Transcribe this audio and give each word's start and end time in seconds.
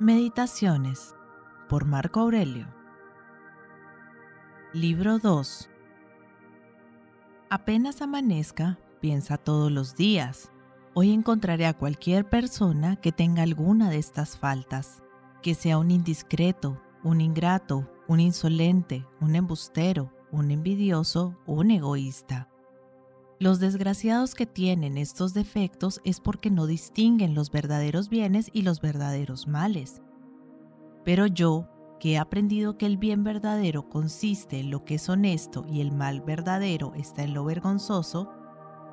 Meditaciones 0.00 1.16
por 1.68 1.84
Marco 1.84 2.20
Aurelio. 2.20 2.68
Libro 4.72 5.18
2. 5.18 5.68
Apenas 7.50 8.00
amanezca, 8.00 8.78
piensa 9.00 9.38
todos 9.38 9.72
los 9.72 9.96
días. 9.96 10.52
Hoy 10.94 11.10
encontraré 11.10 11.66
a 11.66 11.76
cualquier 11.76 12.28
persona 12.28 12.94
que 12.94 13.10
tenga 13.10 13.42
alguna 13.42 13.90
de 13.90 13.98
estas 13.98 14.38
faltas, 14.38 15.02
que 15.42 15.56
sea 15.56 15.78
un 15.78 15.90
indiscreto, 15.90 16.80
un 17.02 17.20
ingrato, 17.20 17.90
un 18.06 18.20
insolente, 18.20 19.04
un 19.20 19.34
embustero, 19.34 20.12
un 20.30 20.52
envidioso 20.52 21.36
un 21.44 21.72
egoísta. 21.72 22.48
Los 23.40 23.60
desgraciados 23.60 24.34
que 24.34 24.46
tienen 24.46 24.98
estos 24.98 25.32
defectos 25.32 26.00
es 26.02 26.18
porque 26.18 26.50
no 26.50 26.66
distinguen 26.66 27.34
los 27.34 27.52
verdaderos 27.52 28.08
bienes 28.08 28.50
y 28.52 28.62
los 28.62 28.80
verdaderos 28.80 29.46
males. 29.46 30.02
Pero 31.04 31.26
yo, 31.26 31.68
que 32.00 32.14
he 32.14 32.18
aprendido 32.18 32.76
que 32.76 32.86
el 32.86 32.96
bien 32.96 33.22
verdadero 33.22 33.88
consiste 33.88 34.58
en 34.58 34.70
lo 34.70 34.84
que 34.84 34.96
es 34.96 35.08
honesto 35.08 35.64
y 35.68 35.80
el 35.80 35.92
mal 35.92 36.20
verdadero 36.20 36.94
está 36.96 37.22
en 37.22 37.32
lo 37.32 37.44
vergonzoso, 37.44 38.28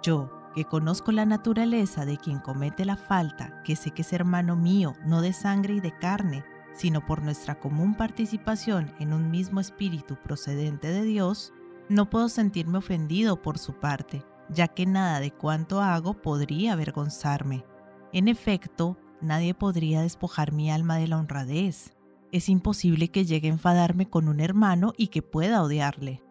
yo, 0.04 0.32
que 0.54 0.64
conozco 0.64 1.12
la 1.12 1.26
naturaleza 1.26 2.06
de 2.06 2.18
quien 2.18 2.40
comete 2.40 2.86
la 2.86 2.98
falta, 2.98 3.64
que 3.64 3.76
sé 3.76 3.92
que 3.92 4.04
es 4.04 4.14
hermano 4.14 4.56
mío, 4.56 4.94
no 5.08 5.22
de 5.22 5.34
sangre 5.34 5.74
y 5.74 5.80
de 5.80 5.98
carne, 5.98 6.46
sino 6.76 7.04
por 7.04 7.24
nuestra 7.24 7.60
común 7.60 7.96
participación 7.96 8.94
en 9.00 9.12
un 9.12 9.32
mismo 9.32 9.60
espíritu 9.60 10.18
procedente 10.22 10.90
de 10.90 11.02
Dios, 11.02 11.52
no 11.90 12.12
puedo 12.12 12.30
sentirme 12.30 12.78
ofendido 12.78 13.42
por 13.42 13.58
su 13.58 13.74
parte, 13.74 14.24
ya 14.50 14.68
que 14.68 14.86
nada 14.86 15.20
de 15.20 15.32
cuanto 15.32 15.82
hago 15.82 16.22
podría 16.22 16.74
avergonzarme. 16.74 17.66
En 18.14 18.28
efecto, 18.28 18.98
nadie 19.22 19.54
podría 19.54 20.02
despojar 20.02 20.52
mi 20.52 20.72
alma 20.72 20.98
de 20.98 21.08
la 21.08 21.18
honradez. 21.18 21.96
Es 22.32 22.50
imposible 22.50 23.10
que 23.10 23.26
llegue 23.26 23.48
a 23.50 23.54
enfadarme 23.54 24.10
con 24.10 24.28
un 24.28 24.40
hermano 24.40 24.94
y 24.98 25.08
que 25.08 25.22
pueda 25.22 25.64
odiarle. 25.64 26.22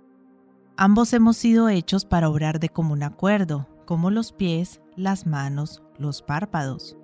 Ambos 0.76 1.12
hemos 1.12 1.36
sido 1.36 1.68
hechos 1.68 2.04
para 2.04 2.28
obrar 2.28 2.58
de 2.58 2.68
común 2.68 3.02
acuerdo, 3.02 3.68
como 3.86 4.10
los 4.10 4.32
pies, 4.32 4.80
las 4.96 5.26
manos, 5.26 5.82
los 5.98 6.22
párpados, 6.22 6.96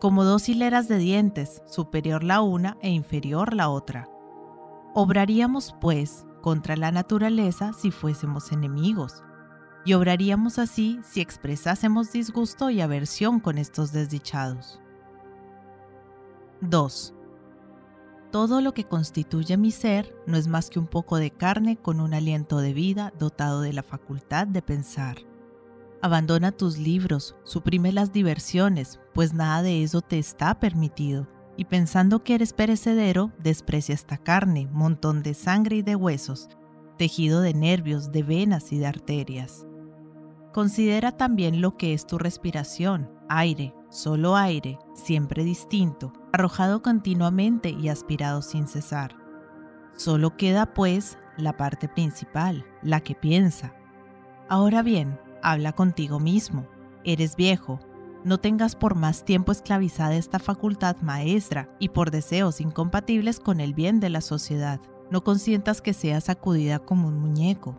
como 0.00 0.24
dos 0.24 0.48
hileras 0.48 0.86
de 0.88 0.98
dientes, 0.98 1.62
superior 1.66 2.22
la 2.22 2.40
una 2.42 2.76
e 2.82 2.90
inferior 2.90 3.54
la 3.54 3.68
otra. 3.68 4.08
Obraríamos, 4.94 5.74
pues, 5.80 6.26
contra 6.40 6.76
la 6.76 6.92
naturaleza 6.92 7.72
si 7.72 7.90
fuésemos 7.90 8.52
enemigos, 8.52 9.24
y 9.86 9.94
obraríamos 9.94 10.58
así 10.58 10.98
si 11.04 11.20
expresásemos 11.20 12.12
disgusto 12.12 12.70
y 12.70 12.80
aversión 12.80 13.38
con 13.38 13.56
estos 13.56 13.92
desdichados. 13.92 14.80
2. 16.60 17.14
Todo 18.32 18.60
lo 18.60 18.74
que 18.74 18.84
constituye 18.84 19.56
mi 19.56 19.70
ser 19.70 20.12
no 20.26 20.36
es 20.36 20.48
más 20.48 20.70
que 20.70 20.80
un 20.80 20.88
poco 20.88 21.18
de 21.18 21.30
carne 21.30 21.76
con 21.76 22.00
un 22.00 22.14
aliento 22.14 22.58
de 22.58 22.72
vida 22.74 23.12
dotado 23.16 23.60
de 23.60 23.72
la 23.72 23.84
facultad 23.84 24.48
de 24.48 24.60
pensar. 24.60 25.18
Abandona 26.02 26.50
tus 26.50 26.78
libros, 26.78 27.36
suprime 27.44 27.92
las 27.92 28.12
diversiones, 28.12 28.98
pues 29.14 29.34
nada 29.34 29.62
de 29.62 29.84
eso 29.84 30.00
te 30.00 30.18
está 30.18 30.58
permitido, 30.58 31.28
y 31.56 31.66
pensando 31.66 32.24
que 32.24 32.34
eres 32.34 32.52
perecedero, 32.52 33.32
desprecia 33.38 33.94
esta 33.94 34.18
carne, 34.18 34.68
montón 34.72 35.22
de 35.22 35.32
sangre 35.34 35.76
y 35.76 35.82
de 35.82 35.94
huesos, 35.94 36.48
tejido 36.98 37.40
de 37.40 37.54
nervios, 37.54 38.10
de 38.10 38.24
venas 38.24 38.72
y 38.72 38.78
de 38.78 38.86
arterias. 38.86 39.65
Considera 40.56 41.12
también 41.12 41.60
lo 41.60 41.76
que 41.76 41.92
es 41.92 42.06
tu 42.06 42.16
respiración, 42.16 43.10
aire, 43.28 43.74
solo 43.90 44.36
aire, 44.36 44.78
siempre 44.94 45.44
distinto, 45.44 46.14
arrojado 46.32 46.80
continuamente 46.80 47.68
y 47.68 47.90
aspirado 47.90 48.40
sin 48.40 48.66
cesar. 48.66 49.18
Solo 49.96 50.38
queda 50.38 50.72
pues 50.72 51.18
la 51.36 51.58
parte 51.58 51.90
principal, 51.90 52.64
la 52.82 53.02
que 53.02 53.14
piensa. 53.14 53.74
Ahora 54.48 54.80
bien, 54.80 55.20
habla 55.42 55.74
contigo 55.74 56.20
mismo. 56.20 56.66
Eres 57.04 57.36
viejo, 57.36 57.78
no 58.24 58.38
tengas 58.38 58.76
por 58.76 58.94
más 58.94 59.26
tiempo 59.26 59.52
esclavizada 59.52 60.16
esta 60.16 60.38
facultad 60.38 60.96
maestra 61.02 61.68
y 61.78 61.90
por 61.90 62.10
deseos 62.10 62.62
incompatibles 62.62 63.40
con 63.40 63.60
el 63.60 63.74
bien 63.74 64.00
de 64.00 64.08
la 64.08 64.22
sociedad. 64.22 64.80
No 65.10 65.22
consientas 65.22 65.82
que 65.82 65.92
seas 65.92 66.24
sacudida 66.24 66.78
como 66.78 67.08
un 67.08 67.18
muñeco. 67.18 67.76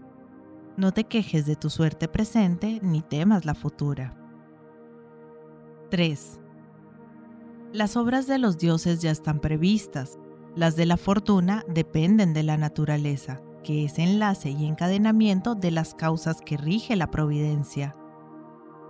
No 0.77 0.91
te 0.91 1.05
quejes 1.05 1.47
de 1.47 1.55
tu 1.55 1.71
suerte 1.71 2.07
presente 2.07 2.79
ni 2.83 3.01
temas 3.01 3.45
la 3.45 3.55
futura. 3.55 4.15
3. 5.89 6.39
Las 7.73 7.97
obras 7.97 8.27
de 8.27 8.37
los 8.37 8.59
dioses 8.59 9.01
ya 9.01 9.09
están 9.09 9.39
previstas. 9.39 10.19
Las 10.55 10.75
de 10.75 10.85
la 10.85 10.97
fortuna 10.97 11.63
dependen 11.67 12.35
de 12.35 12.43
la 12.43 12.57
naturaleza, 12.57 13.41
que 13.63 13.85
es 13.85 13.97
enlace 13.97 14.51
y 14.51 14.65
encadenamiento 14.67 15.55
de 15.55 15.71
las 15.71 15.95
causas 15.95 16.41
que 16.41 16.57
rige 16.57 16.95
la 16.95 17.09
providencia. 17.09 17.95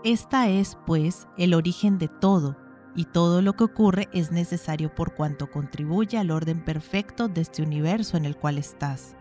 Esta 0.04 0.50
es, 0.50 0.78
pues, 0.86 1.28
el 1.38 1.54
origen 1.54 2.00
de 2.00 2.10
todo, 2.10 2.58
y 2.96 3.06
todo 3.06 3.42
lo 3.42 3.54
que 3.54 3.64
ocurre 3.64 4.10
es 4.12 4.32
necesario 4.32 4.94
por 4.94 5.16
cuanto 5.16 5.50
contribuye 5.50 6.18
al 6.18 6.32
orden 6.32 6.66
perfecto 6.66 7.30
de 7.30 7.42
este 7.42 7.62
universo 7.62 8.18
en 8.18 8.26
el 8.26 8.36
cual 8.36 8.58
estás. 8.58 9.17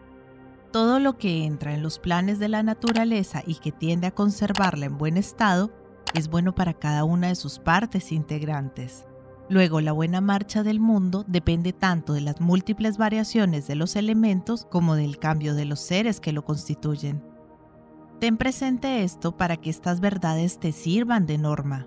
Todo 0.72 0.98
lo 0.98 1.16
que 1.16 1.44
entra 1.44 1.74
en 1.74 1.82
los 1.82 1.98
planes 1.98 2.38
de 2.38 2.48
la 2.48 2.62
naturaleza 2.62 3.42
y 3.46 3.56
que 3.56 3.72
tiende 3.72 4.08
a 4.08 4.14
conservarla 4.14 4.86
en 4.86 4.98
buen 4.98 5.16
estado 5.16 5.70
es 6.14 6.28
bueno 6.28 6.54
para 6.54 6.74
cada 6.74 7.04
una 7.04 7.28
de 7.28 7.34
sus 7.34 7.58
partes 7.58 8.12
integrantes. 8.12 9.06
Luego, 9.48 9.80
la 9.80 9.92
buena 9.92 10.20
marcha 10.20 10.64
del 10.64 10.80
mundo 10.80 11.24
depende 11.28 11.72
tanto 11.72 12.12
de 12.12 12.20
las 12.20 12.40
múltiples 12.40 12.98
variaciones 12.98 13.68
de 13.68 13.76
los 13.76 13.94
elementos 13.94 14.66
como 14.70 14.96
del 14.96 15.18
cambio 15.18 15.54
de 15.54 15.64
los 15.64 15.80
seres 15.80 16.20
que 16.20 16.32
lo 16.32 16.44
constituyen. 16.44 17.22
Ten 18.18 18.38
presente 18.38 19.04
esto 19.04 19.36
para 19.36 19.56
que 19.58 19.70
estas 19.70 20.00
verdades 20.00 20.58
te 20.58 20.72
sirvan 20.72 21.26
de 21.26 21.38
norma. 21.38 21.86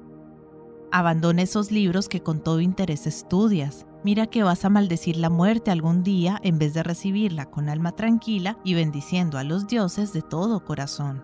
Abandona 0.92 1.42
esos 1.42 1.72
libros 1.72 2.08
que 2.08 2.24
con 2.24 2.42
todo 2.42 2.62
interés 2.62 3.08
estudias, 3.08 3.86
Mira 4.02 4.28
que 4.28 4.44
vas 4.44 4.64
a 4.64 4.70
maldecir 4.70 5.18
la 5.18 5.30
muerte 5.30 5.72
algún 5.72 6.04
día 6.04 6.40
en 6.42 6.58
vez 6.58 6.74
de 6.74 6.84
recibirla 6.84 7.48
con 7.48 7.68
alma 7.68 7.92
tranquila 7.92 8.58
y 8.64 8.74
bendiciendo 8.74 9.38
a 9.38 9.44
los 9.44 9.68
dioses 9.68 10.14
de 10.14 10.22
todo 10.22 10.64
corazón. 10.64 11.24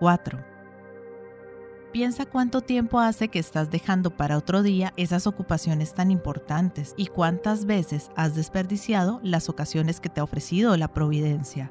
4. 0.00 0.44
Piensa 1.92 2.26
cuánto 2.26 2.62
tiempo 2.62 2.98
hace 2.98 3.28
que 3.28 3.38
estás 3.38 3.70
dejando 3.70 4.16
para 4.16 4.36
otro 4.36 4.62
día 4.62 4.92
esas 4.96 5.28
ocupaciones 5.28 5.94
tan 5.94 6.10
importantes 6.10 6.94
y 6.96 7.06
cuántas 7.06 7.64
veces 7.64 8.10
has 8.16 8.34
desperdiciado 8.34 9.20
las 9.22 9.48
ocasiones 9.48 10.00
que 10.00 10.08
te 10.08 10.20
ha 10.20 10.24
ofrecido 10.24 10.76
la 10.76 10.88
providencia. 10.88 11.70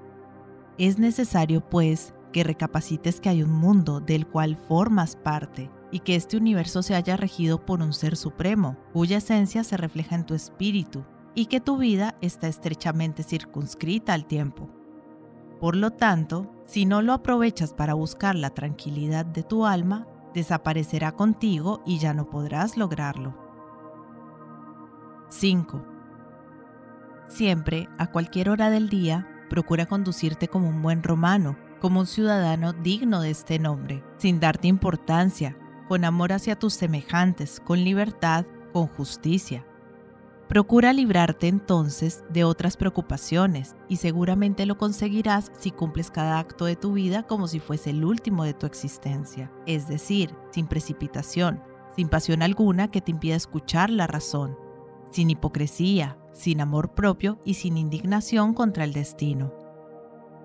Es 0.77 0.99
necesario, 0.99 1.59
pues, 1.59 2.13
que 2.31 2.45
recapacites 2.45 3.19
que 3.19 3.27
hay 3.27 3.43
un 3.43 3.51
mundo 3.51 3.99
del 3.99 4.25
cual 4.25 4.55
formas 4.55 5.17
parte 5.17 5.69
y 5.91 5.99
que 5.99 6.15
este 6.15 6.37
universo 6.37 6.81
se 6.81 6.95
haya 6.95 7.17
regido 7.17 7.65
por 7.65 7.81
un 7.81 7.93
ser 7.93 8.15
supremo, 8.15 8.77
cuya 8.93 9.17
esencia 9.17 9.63
se 9.63 9.77
refleja 9.77 10.15
en 10.15 10.25
tu 10.25 10.33
espíritu, 10.33 11.05
y 11.35 11.45
que 11.45 11.61
tu 11.61 11.77
vida 11.77 12.15
está 12.21 12.47
estrechamente 12.47 13.23
circunscrita 13.23 14.13
al 14.13 14.25
tiempo. 14.25 14.69
Por 15.59 15.75
lo 15.75 15.91
tanto, 15.91 16.51
si 16.65 16.85
no 16.85 17.01
lo 17.01 17.13
aprovechas 17.13 17.73
para 17.73 17.93
buscar 17.93 18.35
la 18.35 18.49
tranquilidad 18.49 19.25
de 19.25 19.43
tu 19.43 19.65
alma, 19.65 20.07
desaparecerá 20.33 21.11
contigo 21.11 21.81
y 21.85 21.99
ya 21.99 22.13
no 22.13 22.29
podrás 22.29 22.77
lograrlo. 22.77 23.37
5. 25.29 25.85
Siempre, 27.27 27.87
a 27.97 28.07
cualquier 28.07 28.49
hora 28.49 28.69
del 28.69 28.89
día, 28.89 29.27
procura 29.49 29.85
conducirte 29.85 30.47
como 30.47 30.67
un 30.67 30.81
buen 30.81 31.03
romano, 31.03 31.57
como 31.79 32.01
un 32.01 32.07
ciudadano 32.07 32.73
digno 32.73 33.21
de 33.21 33.31
este 33.31 33.59
nombre, 33.59 34.03
sin 34.17 34.39
darte 34.39 34.67
importancia, 34.67 35.57
con 35.91 36.05
amor 36.05 36.31
hacia 36.31 36.57
tus 36.57 36.73
semejantes, 36.73 37.59
con 37.59 37.83
libertad, 37.83 38.45
con 38.71 38.87
justicia. 38.87 39.65
Procura 40.47 40.93
librarte 40.93 41.49
entonces 41.49 42.23
de 42.29 42.45
otras 42.45 42.77
preocupaciones 42.77 43.75
y 43.89 43.97
seguramente 43.97 44.65
lo 44.65 44.77
conseguirás 44.77 45.51
si 45.59 45.69
cumples 45.71 46.09
cada 46.09 46.39
acto 46.39 46.63
de 46.63 46.77
tu 46.77 46.93
vida 46.93 47.23
como 47.23 47.45
si 47.49 47.59
fuese 47.59 47.89
el 47.89 48.05
último 48.05 48.45
de 48.45 48.53
tu 48.53 48.67
existencia, 48.67 49.51
es 49.65 49.89
decir, 49.89 50.33
sin 50.51 50.65
precipitación, 50.65 51.61
sin 51.97 52.07
pasión 52.07 52.41
alguna 52.41 52.89
que 52.89 53.01
te 53.01 53.11
impida 53.11 53.35
escuchar 53.35 53.89
la 53.89 54.07
razón, 54.07 54.57
sin 55.11 55.29
hipocresía, 55.29 56.17
sin 56.31 56.61
amor 56.61 56.93
propio 56.93 57.37
y 57.43 57.55
sin 57.55 57.75
indignación 57.75 58.53
contra 58.53 58.85
el 58.85 58.93
destino. 58.93 59.53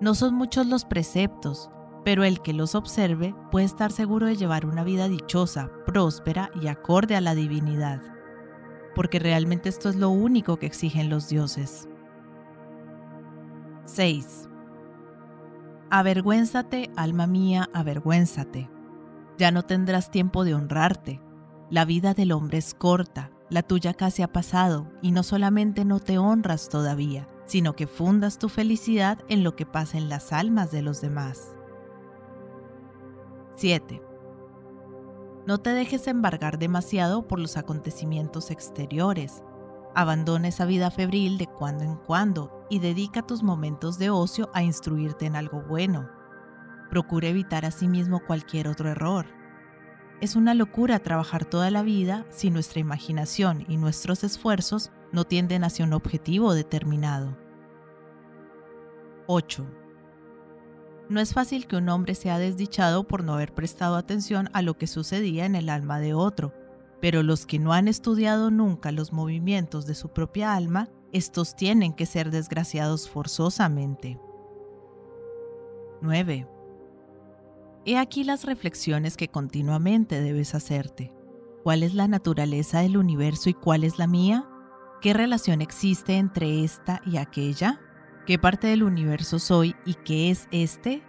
No 0.01 0.13
son 0.13 0.33
muchos 0.33 0.67
los 0.67 0.83
preceptos, 0.83 1.69
pero 2.07 2.23
el 2.23 2.41
que 2.41 2.53
los 2.53 2.73
observe 2.73 3.35
puede 3.51 3.65
estar 3.65 3.91
seguro 3.91 4.27
de 4.27 4.37
llevar 4.37 4.65
una 4.65 4.85
vida 4.85 5.09
dichosa, 5.09 5.69
próspera 5.85 6.51
y 6.55 6.67
acorde 6.67 7.17
a 7.17 7.19
la 7.19 7.35
divinidad, 7.35 8.01
porque 8.95 9.19
realmente 9.19 9.67
esto 9.67 9.89
es 9.89 9.97
lo 9.97 10.09
único 10.09 10.55
que 10.55 10.67
exigen 10.67 11.09
los 11.09 11.27
dioses. 11.27 11.89
6. 13.83 14.47
Avergüénzate, 15.89 16.91
alma 16.95 17.27
mía, 17.27 17.69
avergüénzate. 17.73 18.69
Ya 19.37 19.51
no 19.51 19.63
tendrás 19.63 20.09
tiempo 20.09 20.45
de 20.45 20.55
honrarte. 20.55 21.21
La 21.69 21.83
vida 21.83 22.13
del 22.13 22.31
hombre 22.31 22.59
es 22.59 22.73
corta, 22.73 23.31
la 23.49 23.63
tuya 23.63 23.93
casi 23.93 24.21
ha 24.21 24.31
pasado 24.31 24.87
y 25.01 25.11
no 25.11 25.23
solamente 25.23 25.83
no 25.83 25.99
te 25.99 26.17
honras 26.17 26.69
todavía, 26.69 27.27
sino 27.47 27.75
que 27.75 27.85
fundas 27.85 28.39
tu 28.39 28.47
felicidad 28.47 29.19
en 29.27 29.43
lo 29.43 29.57
que 29.57 29.65
pasa 29.65 29.97
en 29.97 30.07
las 30.07 30.31
almas 30.31 30.71
de 30.71 30.83
los 30.83 31.01
demás. 31.01 31.56
7. 33.57 34.03
No 35.47 35.57
te 35.57 35.71
dejes 35.71 36.05
embargar 36.05 36.59
demasiado 36.59 37.27
por 37.27 37.39
los 37.39 37.57
acontecimientos 37.57 38.51
exteriores. 38.51 39.41
Abandona 39.95 40.49
esa 40.49 40.65
vida 40.65 40.91
febril 40.91 41.39
de 41.39 41.47
cuando 41.47 41.83
en 41.83 41.95
cuando 41.95 42.67
y 42.69 42.77
dedica 42.77 43.25
tus 43.25 43.41
momentos 43.41 43.97
de 43.97 44.11
ocio 44.11 44.51
a 44.53 44.61
instruirte 44.61 45.25
en 45.25 45.35
algo 45.35 45.63
bueno. 45.63 46.07
Procura 46.91 47.29
evitar 47.29 47.65
asimismo 47.65 48.23
cualquier 48.27 48.67
otro 48.67 48.89
error. 48.89 49.25
Es 50.21 50.35
una 50.35 50.53
locura 50.53 50.99
trabajar 50.99 51.43
toda 51.43 51.71
la 51.71 51.81
vida 51.81 52.27
si 52.29 52.51
nuestra 52.51 52.79
imaginación 52.79 53.65
y 53.67 53.77
nuestros 53.77 54.23
esfuerzos 54.23 54.91
no 55.11 55.23
tienden 55.23 55.63
hacia 55.63 55.83
un 55.83 55.93
objetivo 55.93 56.53
determinado. 56.53 57.35
8. 59.25 59.65
No 61.09 61.21
es 61.21 61.33
fácil 61.33 61.67
que 61.67 61.77
un 61.77 61.87
hombre 61.89 62.15
sea 62.15 62.37
desdichado 62.37 63.07
por 63.07 63.23
no 63.23 63.33
haber 63.33 63.53
prestado 63.53 63.95
atención 63.95 64.49
a 64.53 64.61
lo 64.61 64.77
que 64.77 64.87
sucedía 64.87 65.45
en 65.45 65.55
el 65.55 65.69
alma 65.69 65.99
de 65.99 66.13
otro, 66.13 66.53
pero 66.99 67.23
los 67.23 67.45
que 67.45 67.59
no 67.59 67.73
han 67.73 67.87
estudiado 67.87 68.51
nunca 68.51 68.91
los 68.91 69.13
movimientos 69.13 69.85
de 69.85 69.95
su 69.95 70.09
propia 70.09 70.53
alma, 70.53 70.89
estos 71.13 71.55
tienen 71.55 71.93
que 71.93 72.05
ser 72.05 72.31
desgraciados 72.31 73.09
forzosamente. 73.09 74.19
9. 76.01 76.47
He 77.85 77.97
aquí 77.97 78.25
las 78.25 78.43
reflexiones 78.43 79.15
que 79.15 79.29
continuamente 79.29 80.19
debes 80.19 80.53
hacerte. 80.55 81.13
¿Cuál 81.63 81.83
es 81.83 81.93
la 81.93 82.07
naturaleza 82.07 82.81
del 82.81 82.97
universo 82.97 83.49
y 83.49 83.53
cuál 83.53 83.85
es 83.85 83.97
la 83.97 84.07
mía? 84.07 84.45
¿Qué 85.01 85.13
relación 85.13 85.61
existe 85.61 86.17
entre 86.17 86.63
esta 86.63 87.01
y 87.05 87.17
aquella? 87.17 87.79
¿Qué 88.27 88.37
parte 88.37 88.67
del 88.67 88.83
universo 88.83 89.39
soy 89.39 89.73
y 89.85 89.93
qué 89.93 90.29
es 90.29 90.49
este? 90.51 91.01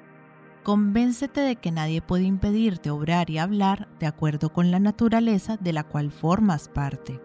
Convéncete 0.63 1.41
de 1.41 1.57
que 1.57 1.73
nadie 1.73 2.01
puede 2.01 2.23
impedirte 2.23 2.91
obrar 2.91 3.29
y 3.29 3.39
hablar 3.39 3.89
de 3.99 4.07
acuerdo 4.07 4.53
con 4.53 4.71
la 4.71 4.79
naturaleza 4.79 5.57
de 5.57 5.73
la 5.73 5.83
cual 5.83 6.13
formas 6.13 6.69
parte. 6.69 7.21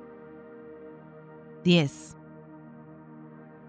10. 1.64 2.18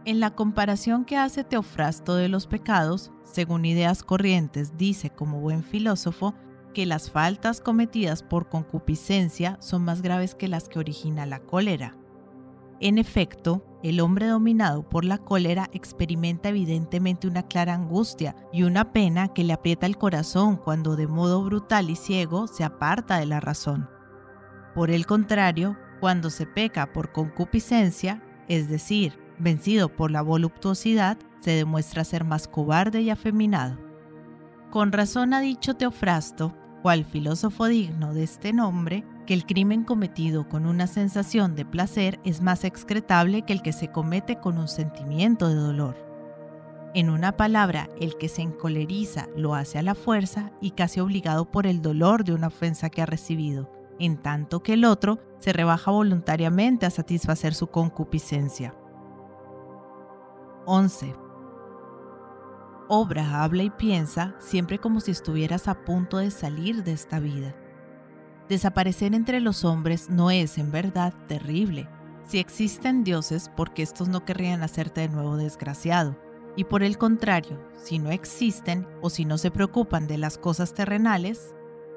En 0.06 0.19
la 0.19 0.35
comparación 0.35 1.05
que 1.05 1.19
hace 1.19 1.44
Teofrasto 1.44 2.15
de 2.15 2.31
los 2.31 2.47
pecados, 2.47 3.12
según 3.25 3.67
ideas 3.67 4.03
corrientes, 4.03 4.79
dice 4.79 5.11
como 5.11 5.41
buen 5.41 5.62
filósofo 5.62 6.35
que 6.73 6.87
las 6.87 7.11
faltas 7.11 7.61
cometidas 7.61 8.23
por 8.23 8.49
concupiscencia 8.49 9.59
son 9.61 9.85
más 9.85 10.00
graves 10.00 10.35
que 10.35 10.49
las 10.49 10.71
que 10.71 10.79
origina 10.79 11.26
la 11.26 11.41
cólera. 11.41 11.99
En 12.81 12.97
efecto, 12.97 13.74
el 13.84 14.00
hombre 14.00 14.26
dominado 14.26 14.88
por 14.88 15.04
la 15.04 15.19
cólera 15.19 15.69
experimenta 15.75 16.48
evidentemente 16.48 17.28
una 17.28 17.42
clara 17.42 17.75
angustia 17.75 18.34
y 18.50 18.62
una 18.62 18.94
pena 18.94 19.28
que 19.28 19.44
le 19.44 19.52
aprieta 19.52 19.84
el 19.84 19.98
corazón 19.98 20.56
cuando 20.56 20.96
de 20.96 21.06
modo 21.06 21.44
brutal 21.44 21.90
y 21.90 21.96
ciego 21.96 22.46
se 22.46 22.64
aparta 22.64 23.19
de 23.19 23.26
la 23.26 23.40
razón. 23.40 23.90
Por 24.75 24.90
el 24.90 25.04
contrario, 25.04 25.76
cuando 26.00 26.31
se 26.31 26.46
peca 26.46 26.94
por 26.94 27.12
concupiscencia, 27.12 28.22
es 28.48 28.70
decir, 28.70 29.19
vencido 29.38 29.90
por 29.90 30.10
la 30.10 30.22
voluptuosidad, 30.22 31.19
se 31.40 31.50
demuestra 31.50 32.04
ser 32.04 32.25
más 32.25 32.48
cobarde 32.48 33.02
y 33.02 33.10
afeminado. 33.10 33.78
Con 34.70 34.92
razón 34.92 35.34
ha 35.34 35.40
dicho 35.40 35.75
Teofrasto, 35.75 36.56
cual 36.80 37.04
filósofo 37.04 37.66
digno 37.66 38.14
de 38.14 38.25
este 38.25 38.54
nombre, 38.54 39.04
que 39.25 39.35
el 39.35 39.47
crimen 39.47 39.85
cometido 39.85 40.49
con 40.49 40.67
una 40.67 40.87
sensación 40.87 41.55
de 41.55 41.65
placer 41.65 42.21
es 42.25 42.41
más 42.41 42.65
excretable 42.65 43.43
que 43.43 43.53
el 43.53 43.62
que 43.62 43.73
se 43.73 43.88
comete 43.88 44.37
con 44.37 44.59
un 44.59 44.69
sentimiento 44.69 45.49
de 45.49 45.55
dolor. 45.55 45.97
En 46.94 47.11
una 47.11 47.37
palabra, 47.37 47.88
el 48.00 48.17
que 48.17 48.29
se 48.29 48.43
encoleriza 48.43 49.29
lo 49.37 49.55
hace 49.55 49.79
a 49.79 49.82
la 49.82 49.94
fuerza 49.94 50.53
y 50.61 50.71
casi 50.73 51.00
obligado 51.00 51.50
por 51.50 51.67
el 51.67 51.82
dolor 51.82 52.25
de 52.25 52.35
una 52.35 52.47
ofensa 52.47 52.88
que 52.88 53.03
ha 53.03 53.06
recibido, 53.06 53.71
en 53.99 54.17
tanto 54.17 54.62
que 54.62 54.75
el 54.75 54.85
otro 54.85 55.19
se 55.41 55.53
rebaja 55.53 55.91
voluntariamente 55.91 56.87
a 56.87 56.91
satisfacer 56.91 57.55
su 57.55 57.67
concupiscencia. 57.67 58.75
11. 60.67 61.15
Obra, 62.88 63.43
habla 63.43 63.62
y 63.65 63.71
piensa 63.71 64.37
siempre 64.38 64.79
como 64.79 65.00
si 65.00 65.11
estuvieras 65.11 65.69
a 65.69 65.85
punto 65.85 66.19
de 66.19 66.31
salir 66.31 66.85
de 66.85 66.93
esta 66.93 67.19
vida. 67.19 67.56
Desaparecer 68.49 69.14
entre 69.14 69.41
los 69.41 69.64
hombres 69.64 70.11
no 70.11 70.31
es 70.31 70.58
en 70.58 70.70
verdad 70.70 71.14
terrible. 71.29 71.88
Si 72.26 72.38
existen 72.38 73.05
dioses, 73.05 73.50
porque 73.56 73.82
estos 73.82 74.08
no 74.08 74.25
querrían 74.25 74.62
hacerte 74.62 75.02
de 75.02 75.08
nuevo 75.08 75.37
desgraciado. 75.37 76.17
Y 76.56 76.64
por 76.64 76.82
el 76.82 76.99
contrario, 76.99 77.58
si 77.82 77.99
no 77.99 78.11
existen 78.11 78.87
o 79.00 79.11
si 79.11 79.25
no 79.25 79.38
se 79.38 79.50
preocupan 79.50 80.06
de 80.06 80.19
las 80.19 80.38
cosas 80.38 80.75
terrenales, 80.75 81.55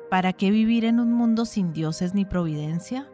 ¿para 0.09 0.33
qué 0.33 0.51
vivir 0.51 0.85
en 0.85 0.99
un 0.99 1.13
mundo 1.13 1.45
sin 1.45 1.73
dioses 1.73 2.13
ni 2.13 2.25
providencia? 2.25 3.09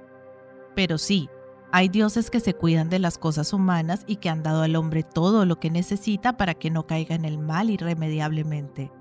Pero 0.76 0.98
sí, 0.98 1.30
hay 1.72 1.90
dioses 1.90 2.30
que 2.30 2.40
se 2.40 2.54
cuidan 2.54 2.90
de 2.90 3.00
las 3.00 3.18
cosas 3.18 3.52
humanas 3.52 4.04
y 4.06 4.18
que 4.18 4.30
han 4.30 4.44
dado 4.44 4.62
al 4.62 4.76
hombre 4.76 5.02
todo 5.02 5.46
lo 5.46 5.60
que 5.60 5.72
necesita 5.72 6.38
para 6.38 6.54
que 6.54 6.70
no 6.70 6.86
caiga 6.86 7.16
en 7.16 7.26
el 7.26 7.40
mal 7.40 7.72
irremediablemente. 7.72 8.92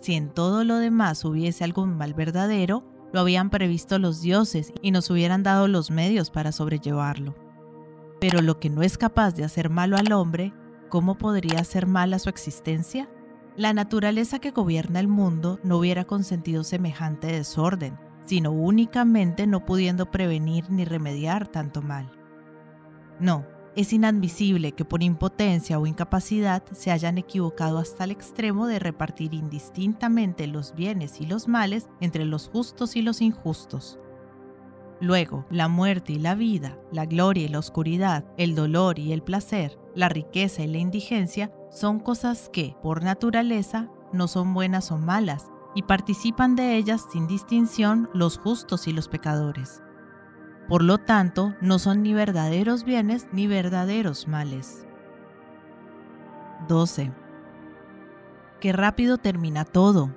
Si 0.00 0.14
en 0.14 0.30
todo 0.30 0.64
lo 0.64 0.78
demás 0.78 1.24
hubiese 1.24 1.64
algún 1.64 1.96
mal 1.96 2.14
verdadero, 2.14 2.82
lo 3.12 3.20
habían 3.20 3.50
previsto 3.50 3.98
los 3.98 4.20
dioses 4.20 4.72
y 4.82 4.90
nos 4.90 5.10
hubieran 5.10 5.42
dado 5.42 5.68
los 5.68 5.90
medios 5.90 6.30
para 6.30 6.52
sobrellevarlo. 6.52 7.34
Pero 8.20 8.40
lo 8.40 8.58
que 8.58 8.70
no 8.70 8.82
es 8.82 8.98
capaz 8.98 9.34
de 9.34 9.44
hacer 9.44 9.68
malo 9.68 9.96
al 9.96 10.12
hombre, 10.12 10.52
¿cómo 10.88 11.16
podría 11.16 11.60
hacer 11.60 11.86
mal 11.86 12.14
a 12.14 12.18
su 12.18 12.28
existencia? 12.28 13.08
La 13.56 13.74
naturaleza 13.74 14.38
que 14.38 14.50
gobierna 14.50 15.00
el 15.00 15.08
mundo 15.08 15.58
no 15.62 15.78
hubiera 15.78 16.04
consentido 16.04 16.64
semejante 16.64 17.26
desorden, 17.26 17.98
sino 18.24 18.50
únicamente 18.50 19.46
no 19.46 19.64
pudiendo 19.64 20.10
prevenir 20.10 20.70
ni 20.70 20.84
remediar 20.84 21.48
tanto 21.48 21.82
mal. 21.82 22.10
No, 23.20 23.44
es 23.74 23.92
inadmisible 23.92 24.72
que 24.72 24.84
por 24.84 25.02
impotencia 25.02 25.78
o 25.78 25.86
incapacidad 25.86 26.62
se 26.72 26.90
hayan 26.90 27.18
equivocado 27.18 27.78
hasta 27.78 28.04
el 28.04 28.10
extremo 28.10 28.66
de 28.66 28.78
repartir 28.78 29.34
indistintamente 29.34 30.46
los 30.46 30.74
bienes 30.74 31.20
y 31.20 31.26
los 31.26 31.48
males 31.48 31.88
entre 32.00 32.24
los 32.24 32.48
justos 32.48 32.96
y 32.96 33.02
los 33.02 33.20
injustos. 33.20 33.98
Luego, 35.00 35.46
la 35.50 35.68
muerte 35.68 36.12
y 36.12 36.18
la 36.18 36.34
vida, 36.34 36.78
la 36.92 37.06
gloria 37.06 37.46
y 37.46 37.48
la 37.48 37.58
oscuridad, 37.58 38.24
el 38.36 38.54
dolor 38.54 38.98
y 38.98 39.12
el 39.12 39.22
placer, 39.22 39.78
la 39.96 40.08
riqueza 40.08 40.62
y 40.62 40.68
la 40.68 40.78
indigencia 40.78 41.52
son 41.70 41.98
cosas 41.98 42.48
que, 42.52 42.76
por 42.82 43.02
naturaleza, 43.02 43.90
no 44.12 44.28
son 44.28 44.54
buenas 44.54 44.92
o 44.92 44.98
malas, 44.98 45.50
y 45.74 45.82
participan 45.82 46.54
de 46.54 46.76
ellas 46.76 47.06
sin 47.10 47.26
distinción 47.26 48.10
los 48.12 48.38
justos 48.38 48.86
y 48.86 48.92
los 48.92 49.08
pecadores. 49.08 49.82
Por 50.72 50.82
lo 50.82 50.96
tanto, 50.96 51.54
no 51.60 51.78
son 51.78 52.02
ni 52.02 52.14
verdaderos 52.14 52.84
bienes 52.84 53.28
ni 53.30 53.46
verdaderos 53.46 54.26
males. 54.26 54.86
12. 56.66 57.12
Qué 58.58 58.72
rápido 58.72 59.18
termina 59.18 59.66
todo. 59.66 60.16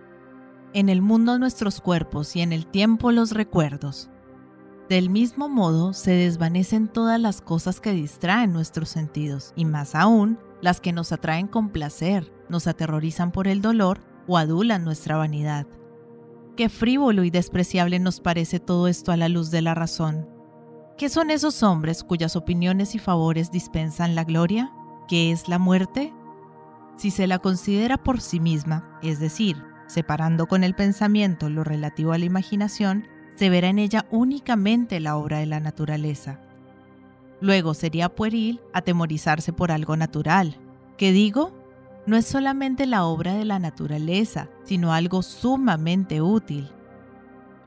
En 0.71 0.88
el 0.88 1.01
mundo 1.01 1.38
nuestros 1.39 1.81
cuerpos 1.81 2.38
y 2.38 2.41
en 2.41 2.53
el 2.53 2.67
tiempo 2.67 3.12
los 3.12 3.31
recuerdos. 3.31 4.09
Del 4.88 5.09
mismo 5.09 5.50
modo 5.50 5.91
se 5.91 6.12
desvanecen 6.12 6.88
todas 6.88 7.19
las 7.19 7.41
cosas 7.41 7.81
que 7.81 7.91
distraen 7.91 8.53
nuestros 8.53 8.88
sentidos, 8.88 9.51
y 9.57 9.65
más 9.65 9.93
aún 9.93 10.39
las 10.62 10.79
que 10.79 10.93
nos 10.93 11.12
atraen 11.12 11.47
con 11.47 11.67
placer, 11.67 12.31
nos 12.47 12.67
aterrorizan 12.67 13.33
por 13.33 13.50
el 13.50 13.62
dolor 13.62 14.00
o 14.25 14.38
adulan 14.38 14.85
nuestra 14.85 15.17
vanidad. 15.17 15.67
Qué 16.55 16.69
frívolo 16.69 17.25
y 17.25 17.29
despreciable 17.29 18.00
nos 18.00 18.21
parece 18.21 18.62
todo 18.62 18.88
esto 18.88 19.12
a 19.12 19.17
la 19.17 19.27
luz 19.27 19.51
de 19.51 19.62
la 19.62 19.75
razón. 19.75 20.33
¿Qué 20.97 21.09
son 21.09 21.29
esos 21.29 21.61
hombres 21.63 22.03
cuyas 22.03 22.35
opiniones 22.35 22.95
y 22.95 22.99
favores 22.99 23.51
dispensan 23.51 24.15
la 24.15 24.23
gloria? 24.23 24.71
¿Qué 25.07 25.31
es 25.31 25.49
la 25.49 25.59
muerte? 25.59 26.13
Si 26.95 27.11
se 27.11 27.27
la 27.27 27.39
considera 27.39 27.97
por 27.97 28.21
sí 28.21 28.39
misma, 28.39 28.99
es 29.03 29.19
decir, 29.19 29.61
separando 29.87 30.47
con 30.47 30.63
el 30.63 30.73
pensamiento 30.73 31.49
lo 31.49 31.63
relativo 31.63 32.13
a 32.13 32.17
la 32.17 32.25
imaginación, 32.25 33.07
se 33.35 33.49
verá 33.49 33.67
en 33.67 33.79
ella 33.79 34.05
únicamente 34.09 34.99
la 35.01 35.17
obra 35.17 35.39
de 35.39 35.45
la 35.45 35.59
naturaleza. 35.59 36.39
Luego 37.41 37.73
sería 37.73 38.07
pueril 38.07 38.61
atemorizarse 38.73 39.51
por 39.51 39.73
algo 39.73 39.97
natural. 39.97 40.57
¿Qué 40.97 41.11
digo? 41.11 41.51
no 42.05 42.17
es 42.17 42.25
solamente 42.25 42.85
la 42.85 43.05
obra 43.05 43.33
de 43.33 43.45
la 43.45 43.59
naturaleza, 43.59 44.49
sino 44.63 44.93
algo 44.93 45.23
sumamente 45.23 46.21
útil. 46.21 46.69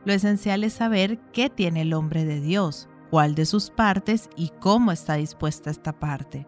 Lo 0.05 0.13
esencial 0.13 0.65
es 0.65 0.75
saber 0.75 1.19
qué 1.33 1.51
tiene 1.51 1.83
el 1.83 1.93
hombre 1.93 2.25
de 2.25 2.41
Dios, 2.41 2.88
cuál 3.11 3.35
de 3.35 3.47
sus 3.47 3.71
partes 3.71 4.29
y 4.37 4.51
cómo 4.61 4.93
está 4.93 5.15
dispuesta 5.15 5.71
esta 5.71 5.93
parte. 5.93 6.47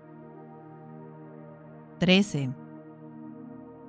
13. 1.99 2.51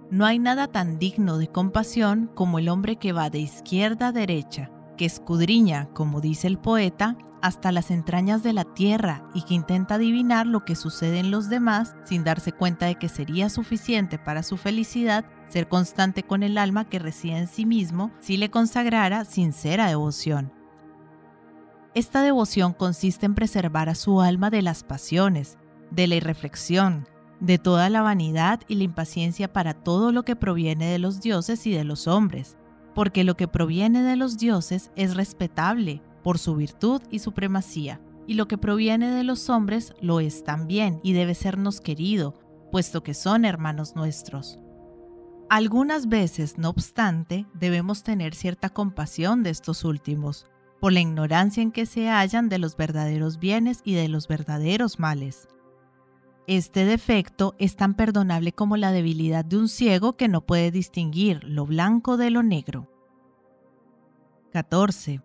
No 0.09 0.25
hay 0.25 0.39
nada 0.39 0.67
tan 0.67 0.99
digno 0.99 1.37
de 1.37 1.47
compasión 1.47 2.29
como 2.35 2.59
el 2.59 2.67
hombre 2.67 2.97
que 2.97 3.13
va 3.13 3.29
de 3.29 3.39
izquierda 3.39 4.07
a 4.07 4.11
derecha, 4.11 4.69
que 4.97 5.05
escudriña, 5.05 5.87
como 5.93 6.19
dice 6.19 6.47
el 6.47 6.57
poeta, 6.57 7.17
hasta 7.41 7.71
las 7.71 7.89
entrañas 7.89 8.43
de 8.43 8.53
la 8.53 8.65
tierra 8.65 9.23
y 9.33 9.43
que 9.43 9.53
intenta 9.53 9.95
adivinar 9.95 10.45
lo 10.45 10.63
que 10.65 10.75
sucede 10.75 11.19
en 11.19 11.31
los 11.31 11.49
demás 11.49 11.95
sin 12.03 12.23
darse 12.23 12.51
cuenta 12.51 12.85
de 12.85 12.95
que 12.95 13.09
sería 13.09 13.49
suficiente 13.49 14.19
para 14.19 14.43
su 14.43 14.57
felicidad 14.57 15.25
ser 15.47 15.67
constante 15.67 16.23
con 16.23 16.43
el 16.43 16.57
alma 16.57 16.85
que 16.85 16.99
reside 16.99 17.37
en 17.37 17.47
sí 17.47 17.65
mismo 17.65 18.11
si 18.19 18.37
le 18.37 18.51
consagrara 18.51 19.25
sincera 19.25 19.87
devoción. 19.87 20.60
Esta 21.93 22.21
devoción 22.21 22.71
consiste 22.71 23.25
en 23.25 23.35
preservar 23.35 23.89
a 23.89 23.95
su 23.95 24.21
alma 24.21 24.49
de 24.49 24.61
las 24.61 24.83
pasiones, 24.83 25.57
de 25.89 26.07
la 26.07 26.15
irreflexión, 26.15 27.05
de 27.41 27.57
toda 27.57 27.89
la 27.89 28.01
vanidad 28.01 28.61
y 28.69 28.75
la 28.75 28.83
impaciencia 28.83 29.51
para 29.51 29.73
todo 29.73 30.13
lo 30.13 30.23
que 30.23 30.37
proviene 30.37 30.89
de 30.89 30.99
los 30.99 31.19
dioses 31.19 31.67
y 31.67 31.71
de 31.71 31.83
los 31.83 32.07
hombres, 32.07 32.57
porque 32.95 33.25
lo 33.25 33.35
que 33.35 33.49
proviene 33.49 34.03
de 34.03 34.15
los 34.15 34.37
dioses 34.37 34.91
es 34.95 35.15
respetable 35.15 36.01
por 36.23 36.37
su 36.39 36.55
virtud 36.55 37.01
y 37.09 37.19
supremacía, 37.19 37.99
y 38.25 38.35
lo 38.35 38.47
que 38.47 38.57
proviene 38.57 39.11
de 39.11 39.25
los 39.25 39.49
hombres 39.49 39.93
lo 39.99 40.21
es 40.21 40.45
también 40.45 41.01
y 41.03 41.11
debe 41.11 41.35
sernos 41.35 41.81
querido, 41.81 42.39
puesto 42.71 43.03
que 43.03 43.13
son 43.13 43.43
hermanos 43.43 43.97
nuestros. 43.97 44.59
Algunas 45.49 46.07
veces, 46.07 46.57
no 46.57 46.69
obstante, 46.69 47.45
debemos 47.53 48.03
tener 48.03 48.33
cierta 48.33 48.69
compasión 48.69 49.43
de 49.43 49.49
estos 49.49 49.83
últimos, 49.83 50.45
por 50.81 50.91
la 50.91 50.99
ignorancia 50.99 51.61
en 51.61 51.71
que 51.71 51.85
se 51.85 52.09
hallan 52.09 52.49
de 52.49 52.57
los 52.57 52.75
verdaderos 52.75 53.39
bienes 53.39 53.81
y 53.85 53.93
de 53.93 54.09
los 54.09 54.27
verdaderos 54.27 54.99
males. 54.99 55.47
Este 56.47 56.85
defecto 56.85 57.53
es 57.59 57.75
tan 57.75 57.93
perdonable 57.93 58.51
como 58.51 58.75
la 58.77 58.91
debilidad 58.91 59.45
de 59.45 59.57
un 59.57 59.69
ciego 59.69 60.17
que 60.17 60.27
no 60.27 60.41
puede 60.41 60.71
distinguir 60.71 61.43
lo 61.43 61.67
blanco 61.67 62.17
de 62.17 62.31
lo 62.31 62.41
negro. 62.41 62.89
14. 64.51 65.21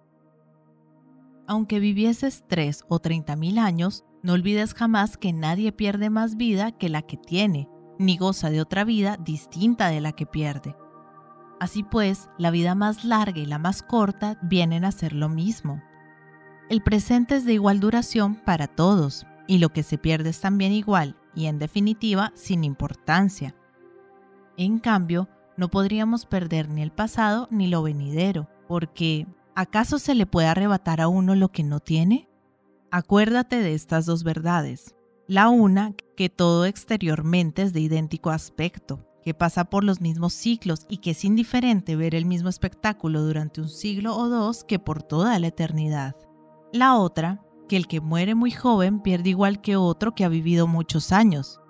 Aunque 1.46 1.80
vivieses 1.80 2.44
tres 2.46 2.84
o 2.88 2.98
treinta 2.98 3.34
mil 3.34 3.58
años, 3.58 4.04
no 4.22 4.34
olvides 4.34 4.74
jamás 4.74 5.16
que 5.16 5.32
nadie 5.32 5.72
pierde 5.72 6.10
más 6.10 6.36
vida 6.36 6.72
que 6.72 6.90
la 6.90 7.00
que 7.00 7.16
tiene, 7.16 7.66
ni 7.98 8.18
goza 8.18 8.50
de 8.50 8.60
otra 8.60 8.84
vida 8.84 9.16
distinta 9.16 9.88
de 9.88 10.02
la 10.02 10.12
que 10.12 10.26
pierde. 10.26 10.76
Así 11.58 11.82
pues, 11.82 12.28
la 12.38 12.50
vida 12.50 12.74
más 12.74 13.04
larga 13.04 13.38
y 13.38 13.46
la 13.46 13.58
más 13.58 13.82
corta 13.82 14.38
vienen 14.42 14.84
a 14.84 14.92
ser 14.92 15.12
lo 15.12 15.28
mismo. 15.28 15.82
El 16.68 16.82
presente 16.82 17.36
es 17.36 17.44
de 17.44 17.54
igual 17.54 17.80
duración 17.80 18.34
para 18.34 18.66
todos, 18.66 19.26
y 19.46 19.58
lo 19.58 19.70
que 19.70 19.82
se 19.82 19.98
pierde 19.98 20.30
es 20.30 20.40
también 20.40 20.72
igual 20.72 21.16
y 21.34 21.46
en 21.46 21.58
definitiva 21.58 22.32
sin 22.34 22.64
importancia. 22.64 23.54
En 24.56 24.78
cambio, 24.78 25.28
no 25.56 25.68
podríamos 25.68 26.26
perder 26.26 26.68
ni 26.68 26.82
el 26.82 26.90
pasado 26.90 27.46
ni 27.50 27.68
lo 27.68 27.82
venidero, 27.82 28.48
porque 28.68 29.26
¿acaso 29.54 29.98
se 29.98 30.14
le 30.14 30.26
puede 30.26 30.48
arrebatar 30.48 31.00
a 31.00 31.08
uno 31.08 31.34
lo 31.34 31.50
que 31.50 31.62
no 31.62 31.80
tiene? 31.80 32.28
Acuérdate 32.90 33.60
de 33.60 33.74
estas 33.74 34.06
dos 34.06 34.24
verdades. 34.24 34.94
La 35.28 35.48
una, 35.48 35.92
que 36.16 36.28
todo 36.28 36.64
exteriormente 36.64 37.62
es 37.62 37.72
de 37.72 37.80
idéntico 37.80 38.30
aspecto, 38.30 39.04
que 39.26 39.34
pasa 39.34 39.64
por 39.64 39.82
los 39.82 40.00
mismos 40.00 40.34
ciclos 40.34 40.86
y 40.88 40.98
que 40.98 41.10
es 41.10 41.24
indiferente 41.24 41.96
ver 41.96 42.14
el 42.14 42.26
mismo 42.26 42.48
espectáculo 42.48 43.22
durante 43.22 43.60
un 43.60 43.68
siglo 43.68 44.16
o 44.16 44.28
dos 44.28 44.62
que 44.62 44.78
por 44.78 45.02
toda 45.02 45.36
la 45.40 45.48
eternidad. 45.48 46.14
La 46.72 46.94
otra, 46.94 47.42
que 47.68 47.76
el 47.76 47.88
que 47.88 48.00
muere 48.00 48.36
muy 48.36 48.52
joven 48.52 49.00
pierde 49.00 49.30
igual 49.30 49.60
que 49.60 49.74
otro 49.74 50.14
que 50.14 50.24
ha 50.24 50.28
vivido 50.28 50.68
muchos 50.68 51.10
años. 51.10 51.60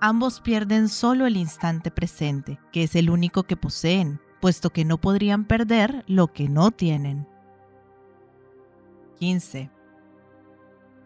Ambos 0.00 0.40
pierden 0.40 0.88
solo 0.88 1.26
el 1.26 1.36
instante 1.36 1.90
presente, 1.90 2.58
que 2.72 2.84
es 2.84 2.96
el 2.96 3.10
único 3.10 3.42
que 3.42 3.58
poseen, 3.58 4.22
puesto 4.40 4.70
que 4.70 4.86
no 4.86 4.98
podrían 4.98 5.44
perder 5.44 6.02
lo 6.06 6.28
que 6.28 6.48
no 6.48 6.70
tienen. 6.70 7.28
15. 9.18 9.70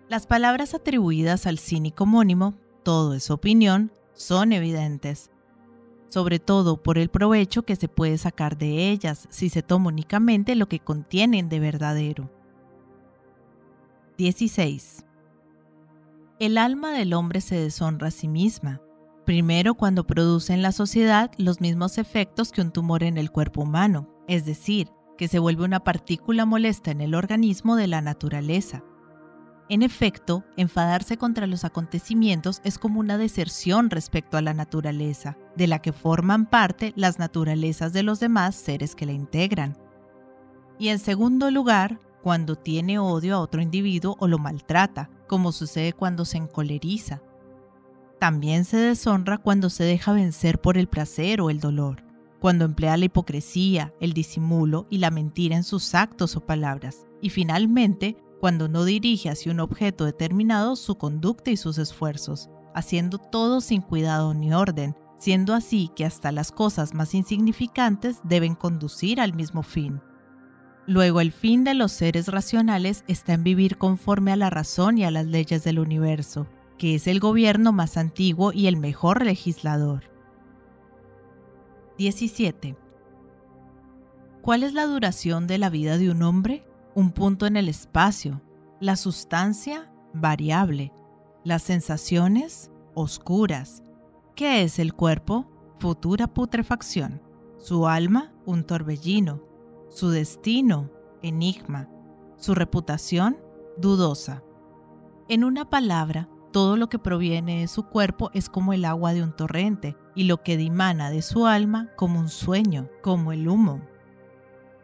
Las 0.08 0.28
palabras 0.28 0.74
atribuidas 0.74 1.48
al 1.48 1.58
cínico 1.58 2.04
homónimo, 2.04 2.54
todo 2.84 3.14
es 3.14 3.28
opinión, 3.32 3.92
son 4.14 4.52
evidentes, 4.52 5.32
sobre 6.08 6.38
todo 6.38 6.82
por 6.82 6.98
el 6.98 7.08
provecho 7.08 7.62
que 7.62 7.76
se 7.76 7.88
puede 7.88 8.18
sacar 8.18 8.56
de 8.56 8.90
ellas 8.90 9.26
si 9.30 9.48
se 9.48 9.62
toma 9.62 9.88
únicamente 9.88 10.54
lo 10.54 10.68
que 10.68 10.80
contienen 10.80 11.48
de 11.48 11.60
verdadero. 11.60 12.30
16. 14.16 15.04
El 16.40 16.58
alma 16.58 16.92
del 16.92 17.14
hombre 17.14 17.40
se 17.40 17.56
deshonra 17.56 18.08
a 18.08 18.10
sí 18.10 18.28
misma, 18.28 18.80
primero 19.24 19.74
cuando 19.74 20.06
produce 20.06 20.54
en 20.54 20.62
la 20.62 20.72
sociedad 20.72 21.30
los 21.36 21.60
mismos 21.60 21.98
efectos 21.98 22.50
que 22.50 22.60
un 22.60 22.72
tumor 22.72 23.02
en 23.02 23.18
el 23.18 23.30
cuerpo 23.30 23.62
humano, 23.62 24.08
es 24.26 24.44
decir, 24.44 24.88
que 25.18 25.28
se 25.28 25.38
vuelve 25.38 25.64
una 25.64 25.84
partícula 25.84 26.46
molesta 26.46 26.90
en 26.90 27.00
el 27.00 27.14
organismo 27.14 27.76
de 27.76 27.88
la 27.88 28.00
naturaleza. 28.00 28.84
En 29.70 29.82
efecto, 29.82 30.44
enfadarse 30.56 31.18
contra 31.18 31.46
los 31.46 31.64
acontecimientos 31.64 32.60
es 32.64 32.78
como 32.78 33.00
una 33.00 33.18
deserción 33.18 33.90
respecto 33.90 34.38
a 34.38 34.42
la 34.42 34.54
naturaleza, 34.54 35.36
de 35.56 35.66
la 35.66 35.80
que 35.80 35.92
forman 35.92 36.46
parte 36.46 36.94
las 36.96 37.18
naturalezas 37.18 37.92
de 37.92 38.02
los 38.02 38.18
demás 38.18 38.54
seres 38.54 38.94
que 38.94 39.04
la 39.04 39.12
integran. 39.12 39.76
Y 40.78 40.88
en 40.88 40.98
segundo 40.98 41.50
lugar, 41.50 41.98
cuando 42.22 42.56
tiene 42.56 42.98
odio 42.98 43.36
a 43.36 43.40
otro 43.40 43.60
individuo 43.60 44.16
o 44.18 44.26
lo 44.26 44.38
maltrata, 44.38 45.10
como 45.26 45.52
sucede 45.52 45.92
cuando 45.92 46.24
se 46.24 46.38
encoleriza. 46.38 47.20
También 48.18 48.64
se 48.64 48.78
deshonra 48.78 49.38
cuando 49.38 49.70
se 49.70 49.84
deja 49.84 50.12
vencer 50.12 50.60
por 50.60 50.78
el 50.78 50.88
placer 50.88 51.40
o 51.40 51.50
el 51.50 51.60
dolor, 51.60 52.02
cuando 52.40 52.64
emplea 52.64 52.96
la 52.96 53.04
hipocresía, 53.04 53.92
el 54.00 54.12
disimulo 54.12 54.86
y 54.88 54.98
la 54.98 55.10
mentira 55.10 55.56
en 55.56 55.64
sus 55.64 55.94
actos 55.94 56.36
o 56.36 56.40
palabras, 56.40 57.06
y 57.20 57.30
finalmente 57.30 58.16
cuando 58.40 58.68
no 58.68 58.84
dirige 58.84 59.30
hacia 59.30 59.52
un 59.52 59.60
objeto 59.60 60.04
determinado 60.04 60.76
su 60.76 60.96
conducta 60.96 61.50
y 61.50 61.56
sus 61.56 61.78
esfuerzos, 61.78 62.48
haciendo 62.74 63.18
todo 63.18 63.60
sin 63.60 63.82
cuidado 63.82 64.34
ni 64.34 64.52
orden, 64.52 64.94
siendo 65.18 65.54
así 65.54 65.90
que 65.96 66.04
hasta 66.04 66.32
las 66.32 66.52
cosas 66.52 66.94
más 66.94 67.14
insignificantes 67.14 68.20
deben 68.24 68.54
conducir 68.54 69.20
al 69.20 69.34
mismo 69.34 69.62
fin. 69.62 70.00
Luego 70.86 71.20
el 71.20 71.32
fin 71.32 71.64
de 71.64 71.74
los 71.74 71.92
seres 71.92 72.28
racionales 72.28 73.04
está 73.08 73.34
en 73.34 73.44
vivir 73.44 73.76
conforme 73.76 74.32
a 74.32 74.36
la 74.36 74.48
razón 74.48 74.96
y 74.96 75.04
a 75.04 75.10
las 75.10 75.26
leyes 75.26 75.64
del 75.64 75.80
universo, 75.80 76.46
que 76.78 76.94
es 76.94 77.06
el 77.06 77.20
gobierno 77.20 77.72
más 77.72 77.96
antiguo 77.96 78.52
y 78.52 78.68
el 78.68 78.76
mejor 78.76 79.24
legislador. 79.24 80.04
17. 81.98 82.76
¿Cuál 84.40 84.62
es 84.62 84.72
la 84.72 84.86
duración 84.86 85.46
de 85.46 85.58
la 85.58 85.68
vida 85.68 85.98
de 85.98 86.10
un 86.10 86.22
hombre? 86.22 86.64
Un 86.98 87.12
punto 87.12 87.46
en 87.46 87.56
el 87.56 87.68
espacio. 87.68 88.42
La 88.80 88.96
sustancia, 88.96 89.88
variable. 90.14 90.92
Las 91.44 91.62
sensaciones, 91.62 92.72
oscuras. 92.94 93.84
¿Qué 94.34 94.64
es 94.64 94.80
el 94.80 94.94
cuerpo? 94.94 95.46
Futura 95.78 96.26
putrefacción. 96.26 97.22
Su 97.56 97.86
alma, 97.86 98.32
un 98.46 98.64
torbellino 98.64 99.44
su 99.90 100.10
destino, 100.10 100.90
enigma, 101.22 101.88
su 102.36 102.56
reputación, 102.56 103.38
dudosa. 103.76 104.42
En 105.28 105.44
una 105.44 105.70
palabra, 105.70 106.28
todo 106.52 106.76
lo 106.76 106.88
que 106.88 106.98
proviene 106.98 107.60
de 107.60 107.68
su 107.68 107.84
cuerpo 107.84 108.32
es 108.34 108.50
como 108.50 108.72
el 108.72 108.84
agua 108.84 109.14
de 109.14 109.22
un 109.22 109.36
torrente, 109.36 109.96
y 110.16 110.24
lo 110.24 110.42
que 110.42 110.56
dimana 110.56 111.10
de 111.10 111.22
su 111.22 111.46
alma 111.46 111.90
como 111.94 112.18
un 112.18 112.28
sueño, 112.28 112.88
como 113.04 113.30
el 113.30 113.46
humo. 113.46 113.82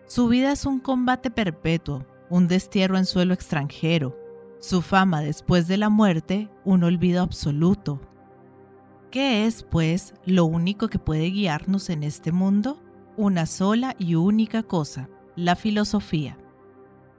Su 0.07 0.29
vida 0.29 0.53
es 0.53 0.67
un 0.67 0.81
combate 0.81 1.31
perpetuo, 1.31 2.05
un 2.31 2.49
destierro 2.49 2.99
en 2.99 3.07
suelo 3.07 3.35
extranjero, 3.35 4.17
su 4.61 4.83
fama 4.83 5.21
después 5.21 5.67
de 5.69 5.77
la 5.77 5.89
muerte 5.89 6.51
un 6.65 6.85
olvido 6.85 7.23
absoluto. 7.23 8.01
¿Qué 9.11 9.47
es, 9.47 9.63
pues, 9.63 10.15
lo 10.27 10.45
único 10.45 10.89
que 10.89 10.99
puede 10.99 11.31
guiarnos 11.31 11.91
en 11.91 12.03
este 12.03 12.33
mundo? 12.33 12.81
una 13.17 13.47
sola 13.47 13.95
y 13.99 14.17
única 14.17 14.63
cosa, 14.63 15.09
la 15.37 15.57
filosofía. 15.57 16.39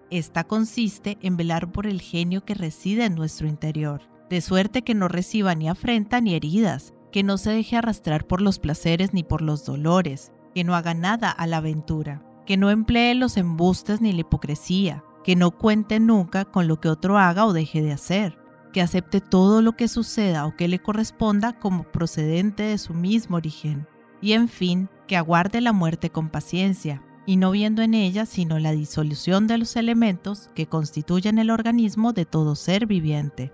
Esta 0.10 0.44
consiste 0.44 1.18
en 1.22 1.38
velar 1.38 1.72
por 1.72 1.88
el 1.88 2.02
genio 2.02 2.44
que 2.46 2.54
reside 2.54 3.06
en 3.06 3.16
nuestro 3.16 3.48
interior, 3.48 4.02
de 4.30 4.42
suerte 4.42 4.84
que 4.84 4.94
no 4.94 5.08
reciba 5.08 5.56
ni 5.56 5.70
afrenta 5.70 6.22
ni 6.22 6.36
heridas, 6.36 6.94
que 7.12 7.24
no 7.24 7.38
se 7.38 7.52
deje 7.52 7.78
arrastrar 7.78 8.28
por 8.28 8.42
los 8.42 8.60
placeres 8.60 9.14
ni 9.14 9.24
por 9.24 9.42
los 9.42 9.66
dolores, 9.66 10.34
que 10.54 10.64
no 10.64 10.76
haga 10.76 10.94
nada 10.94 11.32
a 11.32 11.48
la 11.48 11.58
aventura, 11.58 12.24
que 12.46 12.58
no 12.58 12.70
emplee 12.70 13.16
los 13.16 13.38
embustes 13.38 14.02
ni 14.02 14.14
la 14.14 14.22
hipocresía, 14.22 15.04
que 15.24 15.36
no 15.36 15.52
cuente 15.52 16.00
nunca 16.00 16.46
con 16.46 16.68
lo 16.68 16.80
que 16.80 16.90
otro 16.90 17.18
haga 17.18 17.46
o 17.46 17.54
deje 17.54 17.82
de 17.82 17.92
hacer, 17.92 18.38
que 18.72 18.82
acepte 18.82 19.22
todo 19.22 19.62
lo 19.62 19.74
que 19.74 19.88
suceda 19.88 20.46
o 20.46 20.56
que 20.56 20.68
le 20.68 20.80
corresponda 20.80 21.54
como 21.54 21.84
procedente 21.84 22.64
de 22.64 22.78
su 22.78 22.94
mismo 22.94 23.38
origen, 23.38 23.88
y 24.22 24.34
en 24.34 24.48
fin, 24.48 24.90
que 25.08 25.18
aguarde 25.18 25.62
la 25.62 25.74
muerte 25.74 26.10
con 26.10 26.30
paciencia, 26.30 27.02
y 27.26 27.38
no 27.38 27.52
viendo 27.52 27.82
en 27.82 27.94
ella 27.94 28.26
sino 28.26 28.60
la 28.60 28.72
disolución 28.72 29.48
de 29.48 29.58
los 29.58 29.76
elementos 29.76 30.50
que 30.54 30.68
constituyen 30.68 31.40
el 31.40 31.50
organismo 31.50 32.14
de 32.14 32.26
todo 32.26 32.56
ser 32.56 32.86
viviente. 32.86 33.52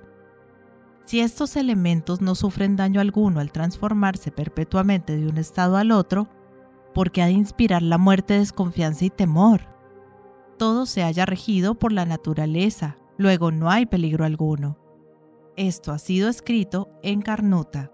Si 1.05 1.19
estos 1.19 1.55
elementos 1.55 2.21
no 2.21 2.35
sufren 2.35 2.75
daño 2.75 3.01
alguno 3.01 3.39
al 3.39 3.51
transformarse 3.51 4.31
perpetuamente 4.31 5.17
de 5.17 5.27
un 5.27 5.37
estado 5.37 5.77
al 5.77 5.91
otro, 5.91 6.29
¿por 6.93 7.11
qué 7.11 7.21
ha 7.21 7.27
de 7.27 7.33
inspirar 7.33 7.81
la 7.81 7.97
muerte 7.97 8.35
desconfianza 8.35 9.05
y 9.05 9.09
temor? 9.09 9.71
todo 10.61 10.85
se 10.85 11.01
haya 11.01 11.25
regido 11.25 11.73
por 11.73 11.91
la 11.91 12.05
naturaleza, 12.05 12.95
luego 13.17 13.49
no 13.49 13.71
hay 13.71 13.87
peligro 13.87 14.25
alguno. 14.25 14.77
Esto 15.57 15.91
ha 15.91 15.97
sido 15.97 16.29
escrito 16.29 16.87
en 17.01 17.23
Carnuta. 17.23 17.91